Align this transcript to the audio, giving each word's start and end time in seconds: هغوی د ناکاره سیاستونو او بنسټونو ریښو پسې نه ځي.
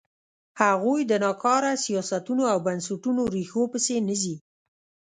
هغوی 0.61 1.01
د 1.05 1.11
ناکاره 1.23 1.73
سیاستونو 1.85 2.43
او 2.51 2.57
بنسټونو 2.67 3.21
ریښو 3.35 3.63
پسې 3.71 3.95
نه 4.07 4.15
ځي. 4.21 4.35